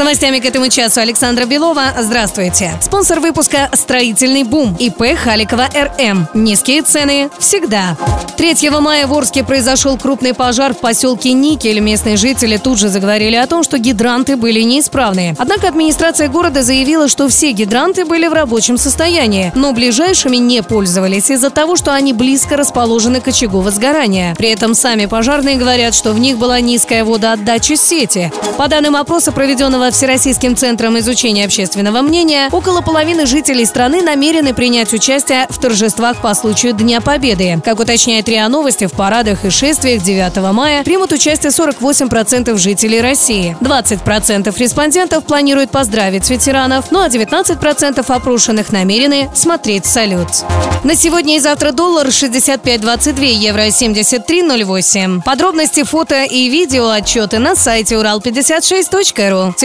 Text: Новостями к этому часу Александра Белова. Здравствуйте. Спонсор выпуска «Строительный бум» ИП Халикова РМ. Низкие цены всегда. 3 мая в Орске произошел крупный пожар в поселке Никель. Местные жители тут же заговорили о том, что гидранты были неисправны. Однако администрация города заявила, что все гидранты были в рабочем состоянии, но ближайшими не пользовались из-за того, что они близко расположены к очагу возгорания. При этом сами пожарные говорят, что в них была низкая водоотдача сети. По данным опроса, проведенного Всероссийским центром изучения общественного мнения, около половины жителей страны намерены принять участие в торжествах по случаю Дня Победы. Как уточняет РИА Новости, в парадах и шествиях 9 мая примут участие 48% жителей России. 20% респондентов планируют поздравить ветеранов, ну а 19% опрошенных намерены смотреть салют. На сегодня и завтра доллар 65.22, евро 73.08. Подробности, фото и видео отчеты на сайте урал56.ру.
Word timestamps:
Новостями 0.00 0.38
к 0.38 0.46
этому 0.46 0.70
часу 0.70 1.02
Александра 1.02 1.44
Белова. 1.44 1.92
Здравствуйте. 1.98 2.72
Спонсор 2.80 3.20
выпуска 3.20 3.68
«Строительный 3.74 4.44
бум» 4.44 4.74
ИП 4.78 5.14
Халикова 5.14 5.68
РМ. 5.74 6.26
Низкие 6.32 6.80
цены 6.80 7.28
всегда. 7.38 7.98
3 8.38 8.70
мая 8.80 9.06
в 9.06 9.12
Орске 9.12 9.44
произошел 9.44 9.98
крупный 9.98 10.32
пожар 10.32 10.72
в 10.72 10.78
поселке 10.78 11.34
Никель. 11.34 11.80
Местные 11.80 12.16
жители 12.16 12.56
тут 12.56 12.78
же 12.78 12.88
заговорили 12.88 13.36
о 13.36 13.46
том, 13.46 13.62
что 13.62 13.76
гидранты 13.76 14.36
были 14.36 14.62
неисправны. 14.62 15.36
Однако 15.38 15.68
администрация 15.68 16.28
города 16.28 16.62
заявила, 16.62 17.06
что 17.06 17.28
все 17.28 17.52
гидранты 17.52 18.06
были 18.06 18.26
в 18.26 18.32
рабочем 18.32 18.78
состоянии, 18.78 19.52
но 19.54 19.74
ближайшими 19.74 20.38
не 20.38 20.62
пользовались 20.62 21.28
из-за 21.28 21.50
того, 21.50 21.76
что 21.76 21.92
они 21.92 22.14
близко 22.14 22.56
расположены 22.56 23.20
к 23.20 23.28
очагу 23.28 23.60
возгорания. 23.60 24.34
При 24.36 24.48
этом 24.48 24.74
сами 24.74 25.04
пожарные 25.04 25.56
говорят, 25.56 25.94
что 25.94 26.14
в 26.14 26.18
них 26.18 26.38
была 26.38 26.58
низкая 26.60 27.04
водоотдача 27.04 27.76
сети. 27.76 28.32
По 28.56 28.66
данным 28.66 28.96
опроса, 28.96 29.30
проведенного 29.32 29.89
Всероссийским 29.94 30.56
центром 30.56 30.98
изучения 30.98 31.44
общественного 31.44 32.02
мнения, 32.02 32.48
около 32.52 32.80
половины 32.80 33.26
жителей 33.26 33.64
страны 33.64 34.02
намерены 34.02 34.54
принять 34.54 34.92
участие 34.92 35.46
в 35.48 35.58
торжествах 35.58 36.20
по 36.20 36.34
случаю 36.34 36.72
Дня 36.72 37.00
Победы. 37.00 37.60
Как 37.64 37.80
уточняет 37.80 38.28
РИА 38.28 38.48
Новости, 38.48 38.86
в 38.86 38.92
парадах 38.92 39.44
и 39.44 39.50
шествиях 39.50 40.02
9 40.02 40.36
мая 40.52 40.84
примут 40.84 41.12
участие 41.12 41.50
48% 41.50 42.56
жителей 42.56 43.00
России. 43.00 43.56
20% 43.60 44.56
респондентов 44.58 45.24
планируют 45.24 45.70
поздравить 45.70 46.28
ветеранов, 46.30 46.90
ну 46.90 47.00
а 47.00 47.08
19% 47.08 48.04
опрошенных 48.06 48.72
намерены 48.72 49.30
смотреть 49.34 49.86
салют. 49.86 50.28
На 50.84 50.94
сегодня 50.94 51.36
и 51.36 51.40
завтра 51.40 51.72
доллар 51.72 52.06
65.22, 52.06 53.24
евро 53.24 53.66
73.08. 53.66 55.22
Подробности, 55.22 55.82
фото 55.82 56.24
и 56.24 56.48
видео 56.48 56.88
отчеты 56.88 57.38
на 57.38 57.54
сайте 57.54 57.96
урал56.ру. 57.96 59.54